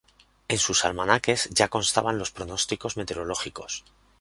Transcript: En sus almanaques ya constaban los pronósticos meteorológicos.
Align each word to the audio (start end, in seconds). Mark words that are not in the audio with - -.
En 0.47 0.57
sus 0.57 0.83
almanaques 0.83 1.47
ya 1.51 1.67
constaban 1.67 2.17
los 2.17 2.31
pronósticos 2.31 2.97
meteorológicos. 2.97 3.85